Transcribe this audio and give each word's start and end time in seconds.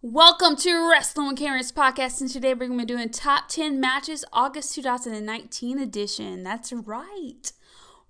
Welcome 0.00 0.54
to 0.58 0.88
Wrestling 0.88 1.26
with 1.26 1.38
Karen's 1.38 1.72
podcast, 1.72 2.20
and 2.20 2.30
today 2.30 2.54
we're 2.54 2.68
going 2.68 2.78
to 2.78 2.86
be 2.86 2.94
doing 2.94 3.08
top 3.08 3.48
10 3.48 3.80
matches 3.80 4.24
August 4.32 4.72
2019 4.76 5.76
edition. 5.76 6.44
That's 6.44 6.72
right. 6.72 7.50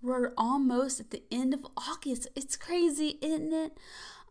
We're 0.03 0.35
almost 0.37 1.01
at 1.01 1.13
the 1.13 1.23
end 1.31 1.55
of 1.55 1.67
August. 1.79 2.29
It's 2.37 2.57
crazy, 2.57 3.19
isn't 3.23 3.55
it? 3.55 3.79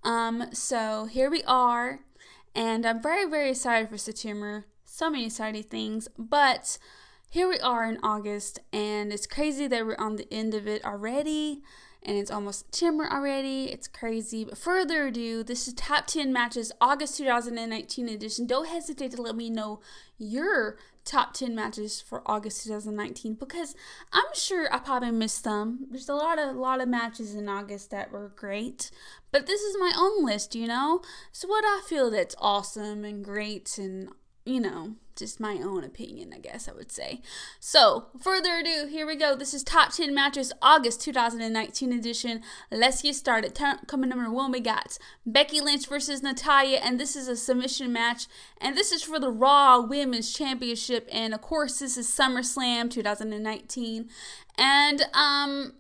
Um, 0.04 0.50
so 0.54 1.06
here 1.06 1.32
we 1.32 1.42
are, 1.48 2.02
and 2.54 2.86
I'm 2.86 3.02
very, 3.02 3.28
very 3.28 3.50
excited 3.50 3.90
for 3.90 3.98
September. 3.98 4.68
So 4.86 5.10
many 5.10 5.26
exciting 5.26 5.64
things, 5.64 6.08
but 6.16 6.78
here 7.28 7.50
we 7.50 7.58
are 7.58 7.86
in 7.86 7.98
August, 8.04 8.60
and 8.72 9.12
it's 9.12 9.26
crazy 9.26 9.66
that 9.66 9.84
we're 9.84 9.96
on 9.98 10.18
the 10.18 10.32
end 10.32 10.54
of 10.54 10.68
it 10.68 10.86
already 10.86 11.64
and 12.04 12.18
it's 12.18 12.32
almost 12.32 12.60
September 12.60 13.08
already. 13.12 13.66
It's 13.66 13.88
crazy. 13.88 14.46
But 14.46 14.58
further 14.58 15.08
ado, 15.08 15.44
this 15.44 15.68
is 15.68 15.74
top 15.74 16.08
10 16.08 16.32
matches, 16.32 16.72
August 16.80 17.18
2019 17.18 18.10
edition. 18.10 18.48
Don't 18.48 18.68
hesitate 18.68 19.12
to 19.12 19.22
let 19.22 19.36
me 19.36 19.50
know 19.50 19.80
your 20.18 20.78
top 21.08 21.34
10 21.34 21.56
matches 21.56 22.02
for 22.02 22.22
August 22.26 22.64
2019 22.64 23.36
because 23.36 23.76
I'm 24.12 24.34
sure 24.34 24.68
I 24.74 24.80
probably 24.80 25.12
missed 25.12 25.44
some. 25.44 25.88
There's 25.90 26.10
a 26.10 26.16
lot 26.16 26.38
of 26.38 26.56
lot 26.56 26.82
of 26.82 26.90
matches 26.90 27.34
in 27.34 27.48
August 27.48 27.92
that 27.92 28.12
were 28.12 28.30
great, 28.36 28.92
but 29.32 29.48
this 29.48 29.62
is 29.62 29.78
my 29.80 29.94
own 29.98 30.26
list, 30.26 30.54
you 30.54 30.68
know. 30.68 31.02
So 31.32 31.48
what 31.48 31.64
I 31.64 31.82
feel 31.88 32.12
that's 32.12 32.36
awesome 32.40 33.06
and 33.06 33.24
great 33.24 33.78
and 33.78 34.10
you 34.48 34.60
know, 34.62 34.96
just 35.18 35.40
my 35.40 35.56
own 35.56 35.84
opinion, 35.84 36.32
I 36.34 36.40
guess 36.40 36.70
I 36.70 36.74
would 36.74 36.92
say. 36.92 37.22
So, 37.60 38.06
further 38.22 38.58
ado, 38.58 38.88
here 38.88 39.06
we 39.06 39.16
go. 39.16 39.36
This 39.36 39.54
is 39.54 39.64
Top 39.64 39.92
10 39.92 40.14
Matches 40.14 40.54
August 40.62 41.02
2019 41.02 41.92
edition. 41.92 42.42
Let's 42.72 43.02
get 43.02 43.16
started. 43.16 43.56
T- 43.56 43.66
coming 43.88 44.10
number 44.10 44.32
one, 44.32 44.52
we 44.52 44.60
got 44.60 44.98
Becky 45.26 45.60
Lynch 45.60 45.88
versus 45.88 46.22
Natalya, 46.24 46.78
and 46.78 47.00
this 47.00 47.16
is 47.16 47.28
a 47.28 47.36
submission 47.36 47.92
match. 47.92 48.28
And 48.62 48.78
this 48.78 48.92
is 48.92 49.04
for 49.04 49.20
the 49.20 49.32
Raw 49.32 49.82
Women's 49.82 50.32
Championship. 50.32 51.10
And 51.12 51.34
of 51.34 51.42
course, 51.42 51.80
this 51.80 51.98
is 51.98 52.08
SummerSlam 52.08 52.90
2019. 52.92 54.10
And, 54.58 55.02
um, 55.14 55.74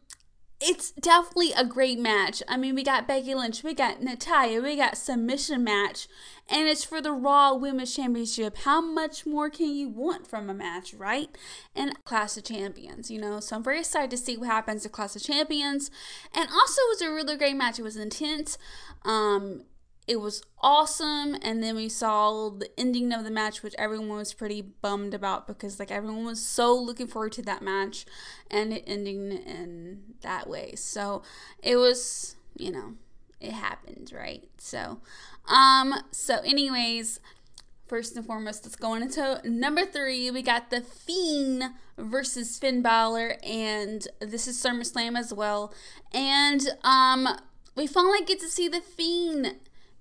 it's 0.59 0.91
definitely 0.91 1.51
a 1.55 1.63
great 1.63 1.99
match. 1.99 2.41
I 2.47 2.57
mean, 2.57 2.73
we 2.73 2.83
got 2.83 3.07
Becky 3.07 3.35
Lynch, 3.35 3.63
we 3.63 3.75
got 3.75 4.01
Natalya, 4.01 4.61
we 4.61 4.75
got 4.75 4.97
submission 4.97 5.63
match, 5.63 6.07
and 6.49 6.67
it's 6.67 6.83
for 6.83 6.99
the 6.99 7.11
Raw 7.11 7.53
Women's 7.53 7.95
Championship. 7.95 8.57
How 8.57 8.81
much 8.81 9.25
more 9.25 9.51
can 9.51 9.75
you 9.75 9.87
want 9.87 10.25
from 10.25 10.49
a 10.49 10.55
match, 10.55 10.95
right? 10.95 11.29
And 11.75 12.03
Clash 12.05 12.37
of 12.37 12.45
Champions, 12.45 13.11
you 13.11 13.21
know. 13.21 13.39
So 13.39 13.55
I'm 13.55 13.63
very 13.63 13.79
excited 13.79 14.09
to 14.11 14.17
see 14.17 14.35
what 14.35 14.47
happens 14.47 14.83
to 14.83 14.89
Clash 14.89 15.15
of 15.15 15.23
Champions. 15.23 15.91
And 16.33 16.49
also, 16.49 16.81
it 16.81 16.89
was 16.89 17.01
a 17.01 17.11
really 17.11 17.37
great 17.37 17.55
match. 17.55 17.77
It 17.77 17.83
was 17.83 17.97
intense. 17.97 18.57
Um, 19.05 19.63
it 20.07 20.21
was 20.21 20.41
awesome 20.61 21.35
and 21.41 21.61
then 21.61 21.75
we 21.75 21.89
saw 21.89 22.49
the 22.49 22.69
ending 22.79 23.11
of 23.11 23.25
the 23.25 23.29
match 23.29 23.61
which 23.61 23.75
everyone 23.77 24.09
was 24.09 24.33
pretty 24.33 24.61
bummed 24.61 25.13
about 25.13 25.45
because 25.45 25.79
like 25.79 25.91
everyone 25.91 26.25
was 26.25 26.41
so 26.41 26.73
looking 26.73 27.07
forward 27.07 27.33
to 27.33 27.41
that 27.41 27.61
match 27.61 28.05
and 28.49 28.71
it 28.73 28.83
ending 28.87 29.31
in 29.31 30.01
that 30.21 30.49
way. 30.49 30.73
So 30.75 31.23
it 31.61 31.75
was 31.75 32.35
you 32.55 32.71
know 32.71 32.93
it 33.41 33.51
happened 33.51 34.11
right? 34.15 34.47
So 34.57 35.01
um 35.45 35.93
so 36.11 36.37
anyways 36.37 37.19
first 37.85 38.15
and 38.15 38.25
foremost 38.25 38.63
let's 38.63 38.75
go 38.77 38.91
on 38.91 39.01
into 39.01 39.41
number 39.43 39.85
three. 39.85 40.31
We 40.31 40.41
got 40.41 40.69
the 40.69 40.81
fiend 40.81 41.63
versus 41.97 42.57
finn 42.59 42.81
Balor, 42.81 43.37
and 43.43 44.07
this 44.19 44.47
is 44.47 44.61
SummerSlam 44.61 45.17
as 45.17 45.33
well. 45.33 45.73
And 46.13 46.61
um 46.83 47.27
we 47.75 47.87
finally 47.87 48.23
get 48.25 48.39
to 48.39 48.47
see 48.47 48.67
the 48.67 48.81
fiend 48.81 49.55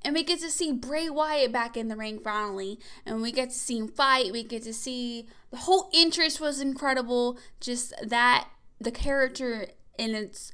and 0.07 0.15
we 0.15 0.23
get 0.23 0.39
to 0.39 0.53
see 0.53 0.71
Bray 0.71 1.11
Wyatt 1.11 1.51
back 1.51 1.77
in 1.77 1.89
the 1.89 1.97
ring 1.97 2.21
finally. 2.21 2.79
And 3.05 3.21
we 3.21 3.33
get 3.33 3.51
to 3.51 3.57
see 3.57 3.79
him 3.79 3.89
fight. 3.89 4.31
We 4.31 4.45
get 4.45 4.63
to 4.63 4.73
see 4.73 5.27
the 5.51 5.57
whole 5.57 5.91
interest 5.93 6.41
was 6.41 6.61
incredible. 6.61 7.39
Just 7.61 7.93
that 8.01 8.47
the 8.81 8.93
character 8.93 9.67
in 9.99 10.15
its 10.15 10.53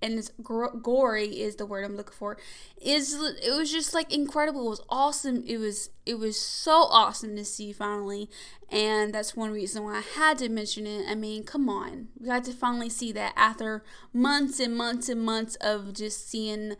and 0.00 0.14
its 0.14 0.30
gory 0.40 1.38
is 1.38 1.56
the 1.56 1.66
word 1.66 1.84
I'm 1.84 1.96
looking 1.96 2.14
for. 2.14 2.38
Is 2.80 3.12
it 3.12 3.54
was 3.54 3.70
just 3.70 3.92
like 3.92 4.10
incredible. 4.10 4.64
It 4.64 4.70
was 4.70 4.84
awesome. 4.88 5.44
It 5.46 5.58
was 5.58 5.90
it 6.06 6.18
was 6.18 6.40
so 6.40 6.84
awesome 6.84 7.36
to 7.36 7.44
see 7.44 7.74
finally, 7.74 8.30
and 8.70 9.12
that's 9.12 9.36
one 9.36 9.50
reason 9.50 9.84
why 9.84 9.98
I 9.98 10.18
had 10.18 10.38
to 10.38 10.48
mention 10.48 10.86
it. 10.86 11.04
I 11.06 11.14
mean, 11.14 11.44
come 11.44 11.68
on, 11.68 12.08
we 12.18 12.28
got 12.28 12.44
to 12.44 12.52
finally 12.52 12.88
see 12.88 13.12
that 13.12 13.34
after 13.36 13.84
months 14.14 14.58
and 14.60 14.74
months 14.74 15.10
and 15.10 15.20
months 15.20 15.56
of 15.56 15.92
just 15.92 16.30
seeing 16.30 16.76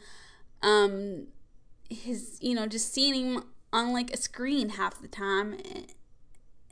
um 0.63 1.27
his 1.89 2.39
you 2.41 2.55
know 2.55 2.67
just 2.67 2.93
seeing 2.93 3.15
him 3.15 3.45
on 3.73 3.93
like 3.93 4.13
a 4.13 4.17
screen 4.17 4.71
half 4.71 5.01
the 5.01 5.09
time 5.09 5.55
eh, 5.75 5.83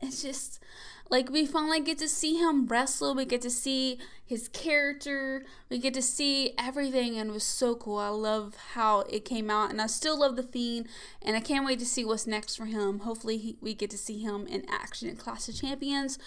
it's 0.03 0.22
just 0.22 0.60
like 1.09 1.31
we 1.31 1.47
finally 1.47 1.81
get 1.81 1.99
to 1.99 2.09
see 2.09 2.37
him 2.37 2.66
wrestle 2.66 3.15
we 3.15 3.25
get 3.25 3.41
to 3.41 3.50
see 3.50 3.99
his 4.25 4.49
character 4.49 5.44
we 5.71 5.78
get 5.78 5.94
to 5.94 6.03
see 6.03 6.53
everything 6.59 7.16
and 7.16 7.31
it 7.31 7.32
was 7.32 7.44
so 7.44 7.75
cool. 7.75 7.99
I 7.99 8.09
love 8.09 8.56
how 8.72 9.00
it 9.03 9.25
came 9.25 9.50
out 9.50 9.71
and 9.71 9.81
i 9.81 9.87
still 9.87 10.19
love 10.19 10.37
the 10.37 10.43
fiend 10.43 10.88
and 11.22 11.37
i 11.37 11.41
can't 11.41 11.65
wait 11.65 11.78
to 11.78 11.87
see 11.87 12.04
what's 12.04 12.27
next 12.27 12.56
for 12.56 12.66
him. 12.66 13.00
Hopefully 13.00 13.38
he, 13.38 13.56
we 13.60 13.75
get 13.75 13.91
to 13.91 13.98
see 13.98 14.21
him 14.21 14.47
in 14.47 14.65
action 14.69 15.09
in 15.09 15.16
clash 15.16 15.48
of 15.48 15.54
champions. 15.54 16.19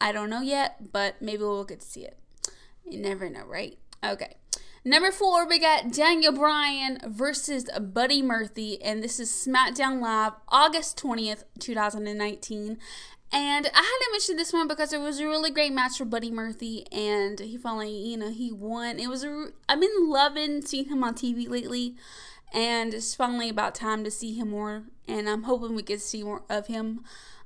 I 0.00 0.12
don't 0.12 0.30
know 0.30 0.42
yet 0.42 0.92
but 0.92 1.22
maybe 1.22 1.42
we'll 1.42 1.64
get 1.64 1.80
to 1.80 1.86
see 1.86 2.04
it. 2.04 2.18
You 2.84 2.98
never 2.98 3.30
know 3.30 3.44
right? 3.46 3.78
Okay 4.02 4.36
Number 4.86 5.10
four, 5.10 5.48
we 5.48 5.58
got 5.58 5.90
Daniel 5.92 6.30
Bryan 6.30 6.98
versus 7.06 7.70
Buddy 7.80 8.20
Murphy, 8.20 8.82
and 8.82 9.02
this 9.02 9.18
is 9.18 9.30
SmackDown 9.30 9.98
Live, 10.02 10.32
August 10.48 11.02
20th, 11.02 11.44
2019. 11.58 12.76
And 13.32 13.66
I 13.66 13.78
had 13.78 14.04
to 14.04 14.08
mention 14.12 14.36
this 14.36 14.52
one 14.52 14.68
because 14.68 14.92
it 14.92 15.00
was 15.00 15.20
a 15.20 15.26
really 15.26 15.50
great 15.50 15.72
match 15.72 15.96
for 15.96 16.04
Buddy 16.04 16.30
Murphy, 16.30 16.86
and 16.92 17.40
he 17.40 17.56
finally, 17.56 17.96
you 17.96 18.18
know, 18.18 18.30
he 18.30 18.52
won. 18.52 19.00
It 19.00 19.08
was 19.08 19.24
I've 19.24 19.80
been 19.80 20.10
loving 20.10 20.60
seeing 20.60 20.90
him 20.90 21.02
on 21.02 21.14
TV 21.14 21.48
lately, 21.48 21.94
and 22.52 22.92
it's 22.92 23.14
finally 23.14 23.48
about 23.48 23.74
time 23.74 24.04
to 24.04 24.10
see 24.10 24.34
him 24.34 24.50
more. 24.50 24.82
And 25.08 25.30
I'm 25.30 25.44
hoping 25.44 25.74
we 25.74 25.82
get 25.82 26.02
see 26.02 26.22
more 26.22 26.42
of 26.50 26.66
him 26.66 27.04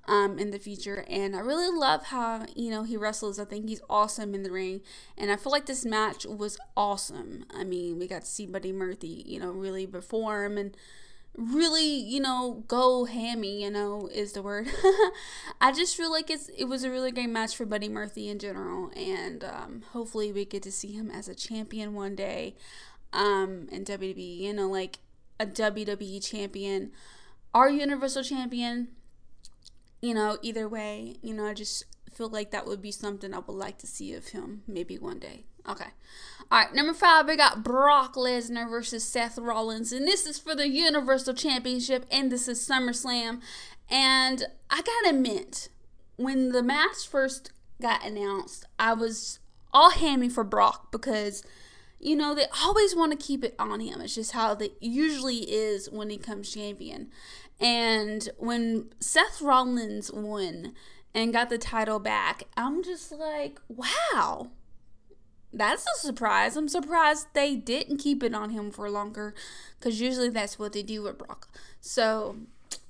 um, 0.08 0.38
in 0.38 0.50
the 0.50 0.58
future. 0.58 1.04
And 1.08 1.36
I 1.36 1.40
really 1.40 1.68
love 1.68 2.06
how, 2.06 2.46
you 2.56 2.70
know, 2.70 2.82
he 2.82 2.96
wrestles. 2.96 3.38
I 3.38 3.44
think 3.44 3.68
he's 3.68 3.82
awesome 3.88 4.34
in 4.34 4.42
the 4.42 4.50
ring. 4.50 4.80
And 5.16 5.30
I 5.30 5.36
feel 5.36 5.52
like 5.52 5.66
this 5.66 5.84
match 5.84 6.24
was 6.24 6.58
awesome. 6.76 7.44
I 7.54 7.62
mean, 7.62 7.98
we 7.98 8.08
got 8.08 8.22
to 8.22 8.26
see 8.26 8.46
Buddy 8.46 8.72
Murphy, 8.72 9.22
you 9.26 9.38
know, 9.38 9.50
really 9.50 9.86
perform 9.86 10.56
and 10.56 10.74
really, 11.36 11.86
you 11.86 12.20
know, 12.20 12.64
go 12.66 13.04
hammy, 13.04 13.62
you 13.62 13.70
know, 13.70 14.08
is 14.12 14.32
the 14.32 14.42
word. 14.42 14.68
I 15.60 15.72
just 15.72 15.94
feel 15.94 16.10
like 16.10 16.30
it's 16.30 16.48
it 16.56 16.64
was 16.64 16.84
a 16.84 16.90
really 16.90 17.12
great 17.12 17.28
match 17.28 17.54
for 17.54 17.66
Buddy 17.66 17.90
Murphy 17.90 18.30
in 18.30 18.38
general. 18.38 18.90
And 18.96 19.44
um, 19.44 19.82
hopefully 19.92 20.32
we 20.32 20.46
get 20.46 20.62
to 20.62 20.72
see 20.72 20.92
him 20.92 21.10
as 21.10 21.28
a 21.28 21.34
champion 21.34 21.92
one 21.92 22.16
day 22.16 22.56
um, 23.12 23.68
in 23.70 23.84
WWE, 23.84 24.38
you 24.38 24.54
know, 24.54 24.68
like 24.68 25.00
a 25.38 25.44
WWE 25.44 26.26
champion. 26.26 26.92
Our 27.54 27.70
Universal 27.70 28.24
Champion, 28.24 28.88
you 30.00 30.14
know, 30.14 30.38
either 30.42 30.68
way, 30.68 31.16
you 31.22 31.34
know, 31.34 31.46
I 31.46 31.54
just 31.54 31.84
feel 32.12 32.28
like 32.28 32.50
that 32.50 32.66
would 32.66 32.82
be 32.82 32.92
something 32.92 33.32
I 33.34 33.38
would 33.38 33.52
like 33.52 33.78
to 33.78 33.86
see 33.86 34.14
of 34.14 34.28
him 34.28 34.62
maybe 34.66 34.98
one 34.98 35.18
day. 35.18 35.44
Okay. 35.68 35.90
All 36.50 36.58
right, 36.58 36.74
number 36.74 36.94
five, 36.94 37.26
we 37.26 37.36
got 37.36 37.62
Brock 37.62 38.14
Lesnar 38.14 38.70
versus 38.70 39.04
Seth 39.04 39.36
Rollins, 39.36 39.92
and 39.92 40.06
this 40.06 40.24
is 40.26 40.38
for 40.38 40.54
the 40.54 40.68
Universal 40.68 41.34
Championship, 41.34 42.06
and 42.10 42.32
this 42.32 42.48
is 42.48 42.66
SummerSlam. 42.66 43.40
And 43.90 44.44
I 44.70 44.80
gotta 44.80 45.14
admit, 45.14 45.68
when 46.16 46.52
the 46.52 46.62
match 46.62 47.06
first 47.06 47.52
got 47.82 48.04
announced, 48.04 48.64
I 48.78 48.94
was 48.94 49.40
all 49.72 49.90
hammy 49.90 50.30
for 50.30 50.42
Brock 50.42 50.90
because, 50.90 51.42
you 52.00 52.14
know, 52.16 52.34
they 52.34 52.46
always 52.62 52.94
want 52.94 53.12
to 53.12 53.26
keep 53.26 53.42
it 53.44 53.54
on 53.58 53.80
him. 53.80 54.00
It's 54.00 54.14
just 54.14 54.32
how 54.32 54.52
it 54.52 54.72
usually 54.80 55.50
is 55.50 55.90
when 55.90 56.10
he 56.10 56.18
comes 56.18 56.52
champion. 56.52 57.08
And 57.60 58.28
when 58.38 58.90
Seth 59.00 59.42
Rollins 59.42 60.12
won 60.12 60.74
and 61.14 61.32
got 61.32 61.50
the 61.50 61.58
title 61.58 61.98
back, 61.98 62.44
I'm 62.56 62.84
just 62.84 63.10
like, 63.10 63.60
wow, 63.68 64.50
that's 65.52 65.84
a 65.86 65.98
surprise. 65.98 66.56
I'm 66.56 66.68
surprised 66.68 67.28
they 67.32 67.56
didn't 67.56 67.98
keep 67.98 68.22
it 68.22 68.34
on 68.34 68.50
him 68.50 68.70
for 68.70 68.88
longer 68.88 69.34
because 69.78 70.00
usually 70.00 70.28
that's 70.28 70.58
what 70.58 70.72
they 70.72 70.82
do 70.84 71.02
with 71.02 71.18
Brock. 71.18 71.48
So 71.80 72.36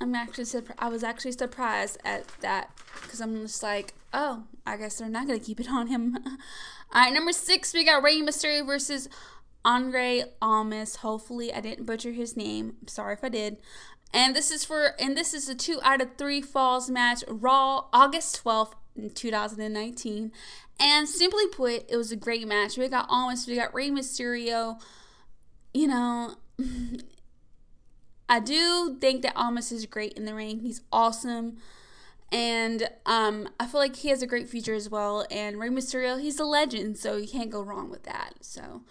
I'm 0.00 0.14
actually 0.14 0.44
surprised. 0.44 0.80
I 0.80 0.88
was 0.88 1.02
actually 1.02 1.32
surprised 1.32 1.98
at 2.04 2.26
that 2.40 2.70
because 3.02 3.20
I'm 3.20 3.40
just 3.42 3.62
like, 3.62 3.94
oh, 4.12 4.44
I 4.66 4.76
guess 4.76 4.98
they're 4.98 5.08
not 5.08 5.26
going 5.26 5.38
to 5.38 5.44
keep 5.44 5.60
it 5.60 5.68
on 5.70 5.86
him. 5.86 6.18
All 6.90 7.02
right, 7.02 7.12
number 7.12 7.32
six, 7.32 7.74
we 7.74 7.84
got 7.84 8.02
Rey 8.02 8.20
Mysterio 8.22 8.64
versus 8.66 9.08
Andre 9.64 10.24
Almas. 10.40 10.96
Hopefully, 10.96 11.52
I 11.52 11.60
didn't 11.60 11.84
butcher 11.84 12.12
his 12.12 12.36
name. 12.36 12.76
I'm 12.80 12.88
sorry 12.88 13.12
if 13.12 13.22
I 13.22 13.28
did. 13.28 13.58
And 14.14 14.34
this 14.34 14.50
is 14.50 14.64
for 14.64 14.94
and 14.98 15.14
this 15.14 15.34
is 15.34 15.50
a 15.50 15.54
two 15.54 15.80
out 15.82 16.00
of 16.00 16.16
three 16.16 16.40
falls 16.40 16.88
match, 16.88 17.22
Raw, 17.28 17.84
August 17.92 18.42
12th, 18.42 18.72
2019. 19.14 20.32
And 20.80 21.08
simply 21.08 21.46
put, 21.48 21.84
it 21.90 21.96
was 21.96 22.10
a 22.10 22.16
great 22.16 22.46
match. 22.48 22.78
We 22.78 22.88
got 22.88 23.06
almost 23.10 23.48
we 23.48 23.56
got 23.56 23.74
Rey 23.74 23.90
Mysterio. 23.90 24.80
You 25.74 25.88
know, 25.88 26.36
I 28.30 28.40
do 28.40 28.96
think 28.98 29.22
that 29.22 29.36
Almas 29.36 29.72
is 29.72 29.84
great 29.84 30.14
in 30.14 30.24
the 30.24 30.34
ring. 30.34 30.60
He's 30.60 30.80
awesome. 30.90 31.58
And 32.30 32.90
um, 33.06 33.48
I 33.58 33.66
feel 33.66 33.80
like 33.80 33.96
he 33.96 34.08
has 34.10 34.22
a 34.22 34.26
great 34.26 34.48
future 34.48 34.74
as 34.74 34.90
well. 34.90 35.26
And 35.30 35.58
Rey 35.58 35.68
Mysterio, 35.68 36.20
he's 36.20 36.38
a 36.38 36.44
legend, 36.44 36.98
so 36.98 37.16
you 37.16 37.28
can't 37.28 37.50
go 37.50 37.62
wrong 37.62 37.90
with 37.90 38.02
that. 38.04 38.34
So, 38.40 38.82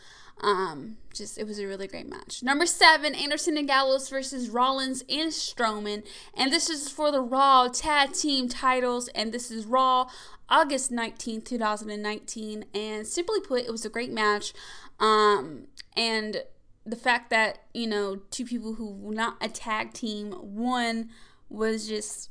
um, 0.42 0.98
just 1.14 1.38
it 1.38 1.46
was 1.46 1.60
a 1.60 1.68
really 1.68 1.88
great 1.88 2.10
match. 2.10 2.42
Number 2.42 2.66
seven, 2.66 3.14
Anderson 3.14 3.58
and 3.58 3.68
Gallows 3.68 4.10
versus 4.10 4.50
Rollins 4.50 5.04
and 5.10 5.32
Strowman, 5.32 6.04
and 6.36 6.52
this 6.52 6.70
is 6.70 6.90
for 6.90 7.12
the 7.12 7.22
Raw 7.22 7.68
Tag 7.68 8.14
Team 8.14 8.50
titles, 8.50 9.08
and 9.10 9.32
this 9.32 9.52
is 9.52 9.66
Raw 9.66 10.10
August 10.50 10.92
19th, 10.92 11.46
2019. 11.46 12.66
And 12.74 13.06
simply 13.06 13.42
put, 13.42 13.64
it 13.64 13.72
was 13.72 13.86
a 13.86 13.90
great 13.90 14.12
match. 14.12 14.54
Um, 15.00 15.68
and 15.96 16.44
the 16.86 16.96
fact 16.96 17.30
that 17.30 17.60
you 17.74 17.86
know 17.86 18.18
two 18.32 18.46
people 18.46 18.76
who 18.76 18.90
were 18.90 19.14
not 19.14 19.38
a 19.42 19.50
tag 19.50 19.94
team 19.94 20.32
one 20.32 21.10
was 21.50 21.88
just 21.88 22.30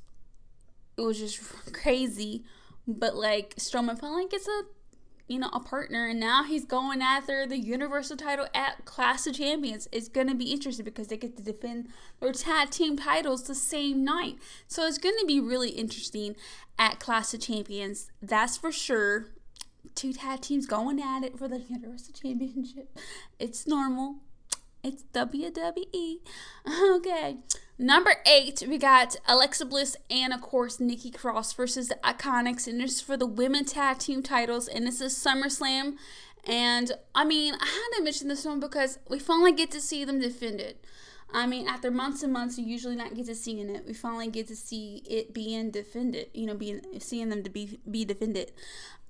it 0.97 1.01
was 1.03 1.19
just 1.19 1.41
crazy. 1.73 2.45
But 2.87 3.17
like 3.17 3.57
Strowman 3.57 3.99
finally 3.99 4.29
gets 4.29 4.47
a 4.47 4.63
you 5.29 5.39
know 5.39 5.51
a 5.53 5.61
partner. 5.61 6.07
And 6.07 6.21
now 6.21 6.45
he's 6.45 6.65
going 6.65 7.03
after 7.03 7.47
the 7.47 7.59
universal 7.59 8.17
title 8.17 8.47
at 8.55 8.85
clash 8.85 9.27
of 9.27 9.35
champions. 9.35 9.89
It's 9.93 10.09
to 10.29 10.35
be 10.35 10.53
interesting 10.53 10.85
because 10.85 11.09
they 11.09 11.17
get 11.17 11.37
to 11.37 11.43
defend 11.43 11.89
their 12.21 12.33
tag 12.33 12.71
team 12.71 12.97
titles 12.97 13.45
the 13.45 13.55
same 13.55 14.05
night. 14.05 14.39
So 14.69 14.87
it's 14.87 14.99
to 15.19 15.27
be 15.27 15.41
really 15.41 15.71
interesting 15.71 16.37
at 16.79 17.01
clash 17.01 17.33
of 17.35 17.41
champions 17.41 18.11
that's 18.23 18.57
for 18.57 18.73
sure. 18.73 19.27
Two 19.95 20.13
tag 20.13 20.43
teams 20.43 20.67
going 20.67 21.01
at 21.01 21.25
it 21.25 21.39
for 21.39 21.49
the 21.49 21.59
universal 21.59 22.13
championship. 22.13 22.99
It's 23.39 23.67
normal 23.67 24.17
it's 24.87 25.05
WWE. 25.13 26.19
Okay. 26.97 27.37
Number 27.79 28.15
eight, 28.27 28.63
we 28.67 28.79
got 28.79 29.17
Alexa 29.29 29.67
Bliss 29.67 29.97
and, 30.11 30.33
of 30.33 30.41
course, 30.41 30.81
Nikki 30.81 31.11
Cross 31.11 31.53
versus 31.53 31.89
the 31.89 31.99
Iconics. 32.03 32.67
And 32.67 32.81
this 32.81 32.95
is 32.95 33.01
for 33.03 33.17
the 33.17 33.27
women 33.27 33.65
tag 33.65 33.99
team 33.99 34.23
titles. 34.23 34.67
And 34.67 34.87
this 34.87 35.01
is 35.01 35.15
SummerSlam. 35.15 35.97
And, 36.45 36.93
I 37.15 37.25
mean, 37.25 37.55
I 37.55 37.67
had 37.67 37.99
to 37.99 38.03
mention 38.03 38.29
this 38.29 38.45
one 38.45 38.61
because 38.61 38.99
we 39.09 39.19
finally 39.19 39.53
get 39.53 39.71
to 39.73 39.81
see 39.81 40.05
them 40.05 40.21
defend 40.21 40.61
it. 40.61 40.83
I 41.33 41.47
mean, 41.47 41.69
after 41.69 41.91
months 41.91 42.23
and 42.23 42.33
months, 42.33 42.57
you 42.57 42.65
usually 42.65 42.97
not 42.97 43.15
get 43.15 43.27
to 43.27 43.35
seeing 43.35 43.69
it. 43.69 43.85
We 43.87 43.93
finally 43.93 44.29
get 44.29 44.49
to 44.49 44.57
see 44.57 45.03
it 45.09 45.35
being 45.35 45.71
defended. 45.71 46.31
You 46.33 46.47
know, 46.47 46.55
being 46.55 46.81
seeing 47.01 47.29
them 47.29 47.43
to 47.43 47.51
be 47.51 47.79
be 47.91 48.05
defended, 48.05 48.53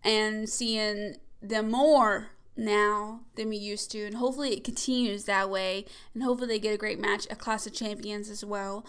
and 0.03 0.49
seeing 0.49 1.17
them 1.43 1.71
more 1.71 2.31
now 2.57 3.21
than 3.37 3.49
we 3.49 3.57
used 3.57 3.91
to, 3.93 4.05
and 4.07 4.17
hopefully 4.17 4.53
it 4.55 4.65
continues 4.65 5.25
that 5.25 5.51
way, 5.51 5.85
and 6.15 6.23
hopefully 6.23 6.49
they 6.49 6.59
get 6.59 6.75
a 6.75 6.79
great 6.79 6.99
match 6.99 7.27
at 7.29 7.39
Clash 7.39 7.67
of 7.67 7.73
Champions 7.73 8.31
as 8.31 8.45
well. 8.45 8.85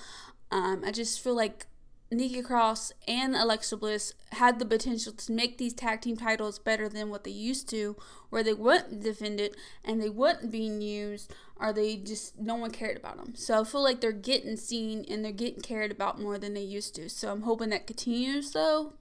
Um, 0.51 0.83
I 0.85 0.91
just 0.91 1.21
feel 1.21 1.35
like 1.35 1.67
Nikki 2.09 2.41
Cross 2.41 2.93
and 3.05 3.35
Alexa 3.35 3.75
Bliss 3.75 4.13
had 4.31 4.59
the 4.59 4.65
potential 4.65 5.11
to 5.11 5.31
make 5.33 5.57
these 5.57 5.73
tag 5.73 5.99
team 5.99 6.15
titles 6.15 6.57
better 6.57 6.87
than 6.87 7.09
what 7.09 7.25
they 7.25 7.31
used 7.31 7.67
to, 7.69 7.97
where 8.29 8.43
they 8.43 8.53
weren't 8.53 9.03
defended 9.03 9.55
and 9.83 10.01
they 10.01 10.09
weren't 10.09 10.49
being 10.49 10.81
used, 10.81 11.33
or 11.57 11.73
they 11.73 11.97
just 11.97 12.39
no 12.39 12.55
one 12.55 12.71
cared 12.71 12.95
about 12.95 13.17
them. 13.17 13.35
So 13.35 13.59
I 13.59 13.63
feel 13.65 13.83
like 13.83 13.99
they're 13.99 14.13
getting 14.13 14.55
seen 14.55 15.05
and 15.09 15.23
they're 15.23 15.33
getting 15.33 15.61
cared 15.61 15.91
about 15.91 16.21
more 16.21 16.37
than 16.37 16.53
they 16.53 16.61
used 16.61 16.95
to. 16.95 17.09
So 17.09 17.29
I'm 17.29 17.41
hoping 17.41 17.69
that 17.71 17.87
continues 17.87 18.51
though, 18.51 18.93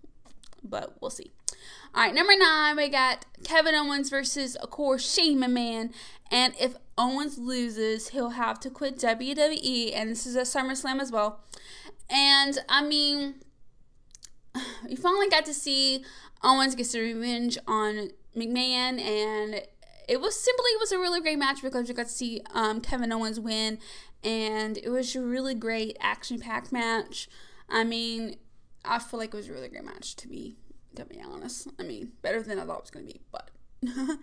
but 0.64 0.96
we'll 1.00 1.10
see. 1.10 1.30
All 1.94 2.02
right, 2.02 2.14
number 2.14 2.34
nine, 2.36 2.76
we 2.76 2.90
got 2.90 3.24
Kevin 3.42 3.74
Owens 3.74 4.10
versus, 4.10 4.54
of 4.56 4.70
course, 4.70 5.10
Shane 5.14 5.38
McMahon. 5.38 5.94
And 6.30 6.54
if 6.60 6.74
Owens 6.98 7.38
loses, 7.38 8.08
he'll 8.08 8.30
have 8.30 8.60
to 8.60 8.70
quit 8.70 8.98
WWE. 8.98 9.92
And 9.94 10.10
this 10.10 10.26
is 10.26 10.36
a 10.36 10.42
SummerSlam 10.42 11.00
as 11.00 11.10
well. 11.10 11.40
And 12.10 12.58
I 12.68 12.82
mean, 12.82 13.36
we 14.88 14.96
finally 14.96 15.28
got 15.28 15.46
to 15.46 15.54
see 15.54 16.04
Owens 16.42 16.74
get 16.74 16.86
some 16.86 17.00
revenge 17.00 17.56
on 17.66 18.10
McMahon. 18.36 19.00
And 19.00 19.62
it 20.08 20.20
was 20.20 20.38
simply 20.38 20.70
it 20.72 20.80
was 20.80 20.92
a 20.92 20.98
really 20.98 21.20
great 21.20 21.38
match 21.38 21.62
because 21.62 21.88
we 21.88 21.94
got 21.94 22.06
to 22.06 22.12
see 22.12 22.42
um, 22.52 22.80
Kevin 22.80 23.12
Owens 23.12 23.40
win. 23.40 23.78
And 24.22 24.76
it 24.78 24.90
was 24.90 25.14
a 25.16 25.22
really 25.22 25.54
great 25.54 25.96
action 26.00 26.40
packed 26.40 26.72
match. 26.72 27.28
I 27.68 27.84
mean, 27.84 28.36
I 28.84 28.98
feel 28.98 29.18
like 29.18 29.32
it 29.32 29.36
was 29.36 29.48
a 29.48 29.52
really 29.52 29.68
great 29.68 29.84
match 29.84 30.14
to 30.16 30.28
be 30.28 30.56
to 30.96 31.04
be 31.04 31.20
honest. 31.20 31.68
I 31.78 31.82
mean, 31.82 32.12
better 32.22 32.42
than 32.42 32.58
I 32.58 32.64
thought 32.64 32.78
it 32.78 32.82
was 32.82 32.90
going 32.90 33.06
to 33.06 33.12
be, 33.12 33.20
but. 33.30 33.50
All 33.88 34.16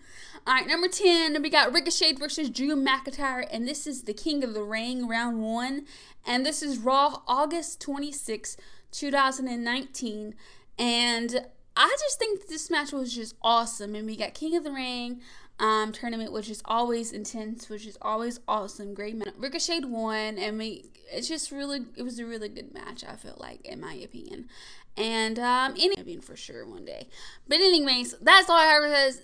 right, 0.47 0.67
number 0.67 0.87
10, 0.87 1.41
we 1.41 1.49
got 1.49 1.73
Ricochet 1.73 2.13
versus 2.13 2.49
Drew 2.49 2.75
McIntyre, 2.75 3.47
and 3.51 3.67
this 3.67 3.87
is 3.87 4.03
the 4.03 4.13
King 4.13 4.43
of 4.43 4.53
the 4.53 4.63
Ring, 4.63 5.07
round 5.07 5.41
one. 5.41 5.85
And 6.25 6.45
this 6.45 6.63
is 6.63 6.79
Raw, 6.79 7.21
August 7.27 7.79
26, 7.81 8.57
2019. 8.91 10.35
And 10.79 11.45
I 11.75 11.95
just 11.99 12.19
think 12.19 12.47
this 12.47 12.69
match 12.69 12.91
was 12.91 13.13
just 13.13 13.35
awesome. 13.41 13.95
And 13.95 14.07
we 14.07 14.15
got 14.15 14.33
King 14.33 14.55
of 14.55 14.63
the 14.63 14.71
Ring 14.71 15.21
um, 15.59 15.91
tournament, 15.91 16.31
which 16.31 16.49
is 16.49 16.61
always 16.65 17.11
intense, 17.11 17.69
which 17.69 17.85
is 17.85 17.97
always 18.01 18.39
awesome. 18.47 18.93
Great 18.93 19.15
match. 19.15 19.33
Ricochet 19.37 19.81
won, 19.81 20.37
and 20.37 20.57
we, 20.57 20.85
it's 21.11 21.27
just 21.27 21.51
really, 21.51 21.85
it 21.95 22.03
was 22.03 22.19
a 22.19 22.25
really 22.25 22.49
good 22.49 22.73
match, 22.73 23.03
I 23.07 23.15
feel 23.15 23.37
like, 23.39 23.65
in 23.65 23.79
my 23.79 23.93
opinion 23.93 24.49
and 24.95 25.39
um, 25.39 25.73
any 25.79 26.17
for 26.17 26.35
sure 26.35 26.67
one 26.67 26.85
day. 26.85 27.07
But 27.47 27.55
anyways, 27.55 28.15
that's 28.21 28.49
all 28.49 28.57
I 28.57 28.65
have 28.65 29.15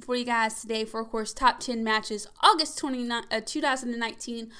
for 0.00 0.16
you 0.16 0.24
guys 0.24 0.60
today 0.60 0.84
for 0.84 1.00
of 1.00 1.10
course 1.10 1.32
top 1.34 1.60
10 1.60 1.82
matches 1.84 2.28
August 2.40 2.78
29 2.78 3.24
uh, 3.30 3.40
2019 3.44 4.50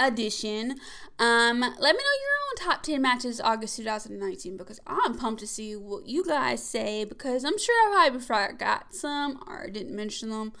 edition. 0.00 0.76
Um, 1.18 1.60
let 1.60 1.72
me 1.72 1.78
know 1.78 1.86
your 1.86 2.36
own 2.50 2.56
top 2.56 2.82
10 2.82 3.00
matches 3.00 3.40
August 3.40 3.76
2019 3.76 4.56
because 4.56 4.80
I'm 4.86 5.16
pumped 5.16 5.40
to 5.40 5.46
see 5.46 5.76
what 5.76 6.06
you 6.06 6.24
guys 6.24 6.62
say 6.62 7.04
because 7.04 7.44
I'm 7.44 7.58
sure 7.58 7.74
I 7.74 7.90
probably 8.08 8.18
before 8.18 8.36
I 8.36 8.52
got 8.52 8.94
some 8.94 9.42
or 9.46 9.68
didn't 9.68 9.94
mention 9.94 10.30
them. 10.30 10.52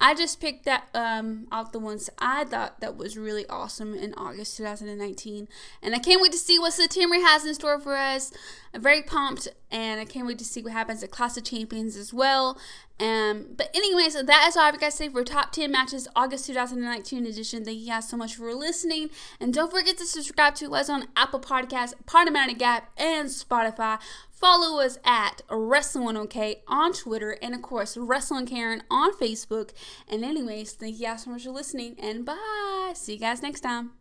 I 0.00 0.14
just 0.14 0.40
picked 0.40 0.64
that 0.64 0.88
um 0.92 1.46
off 1.52 1.72
the 1.72 1.78
ones 1.78 2.10
I 2.18 2.44
thought 2.44 2.80
that 2.80 2.96
was 2.96 3.16
really 3.16 3.46
awesome 3.48 3.94
in 3.94 4.12
August 4.14 4.56
2019, 4.56 5.48
and 5.82 5.94
I 5.94 5.98
can't 5.98 6.20
wait 6.20 6.32
to 6.32 6.38
see 6.38 6.58
what 6.58 6.72
September 6.72 7.14
has 7.16 7.44
in 7.44 7.54
store 7.54 7.78
for 7.78 7.96
us. 7.96 8.32
I'm 8.74 8.82
very 8.82 9.02
pumped, 9.02 9.48
and 9.70 10.00
I 10.00 10.04
can't 10.04 10.26
wait 10.26 10.38
to 10.38 10.44
see 10.44 10.62
what 10.62 10.72
happens 10.72 11.02
at 11.04 11.12
Clash 11.12 11.36
of 11.36 11.44
Champions 11.44 11.96
as 11.96 12.12
well. 12.12 12.58
Um, 13.00 13.46
but 13.56 13.70
anyways, 13.74 14.14
that 14.14 14.46
is 14.48 14.56
all 14.56 14.62
I 14.62 14.66
have 14.66 14.80
got 14.80 14.90
to 14.90 14.96
say 14.96 15.08
for 15.08 15.24
top 15.24 15.50
10 15.52 15.70
matches 15.70 16.06
August 16.14 16.46
2019 16.46 17.26
edition. 17.26 17.64
Thank 17.64 17.78
you 17.78 17.88
guys 17.88 18.08
so 18.08 18.16
much 18.16 18.36
for 18.36 18.54
listening, 18.54 19.10
and 19.40 19.52
don't 19.52 19.70
forget 19.70 19.98
to 19.98 20.06
subscribe 20.06 20.54
to 20.56 20.74
us 20.74 20.88
on 20.88 21.08
Apple 21.16 21.40
Podcasts, 21.40 21.94
Podomatic 22.06 22.62
App, 22.62 22.92
and 22.96 23.28
Spotify. 23.28 23.98
Follow 24.30 24.80
us 24.80 24.98
at 25.04 25.42
Wrestling 25.50 26.16
OK 26.16 26.62
on 26.68 26.92
Twitter 26.92 27.38
and 27.40 27.54
of 27.54 27.62
course 27.62 27.96
Wrestling 27.96 28.46
Karen 28.46 28.82
on 28.90 29.14
Facebook. 29.14 29.70
And 30.06 30.24
anyways, 30.24 30.72
thank 30.72 30.98
you 30.98 31.06
guys 31.06 31.24
so 31.24 31.30
much 31.30 31.44
for 31.44 31.50
listening 31.50 31.96
and 31.98 32.26
bye. 32.26 32.92
See 32.94 33.14
you 33.14 33.18
guys 33.18 33.42
next 33.42 33.60
time. 33.60 33.92